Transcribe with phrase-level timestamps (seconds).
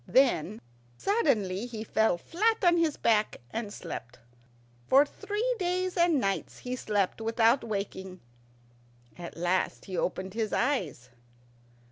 [0.07, 0.61] Then
[0.97, 4.17] suddenly he fell flat on his back and slept.
[4.87, 8.19] For three days and nights he slept without waking.
[9.15, 11.09] At last he opened his eyes.